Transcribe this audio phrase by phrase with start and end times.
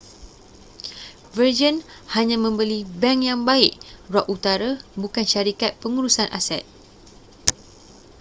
[1.35, 1.75] virgin
[2.17, 3.77] hanya membeli bank yang baik'
[4.13, 4.69] rock utara
[5.01, 6.63] bukan syarikat pengurusan aset